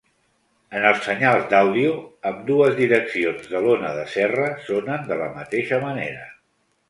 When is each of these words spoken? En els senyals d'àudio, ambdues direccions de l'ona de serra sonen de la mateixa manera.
En 0.77 0.85
els 0.91 1.01
senyals 1.07 1.43
d'àudio, 1.51 1.91
ambdues 2.29 2.73
direccions 2.79 3.51
de 3.53 3.61
l'ona 3.65 3.93
de 3.99 4.07
serra 4.15 4.49
sonen 4.69 5.07
de 5.11 5.19
la 5.23 5.29
mateixa 5.39 5.83
manera. 5.87 6.27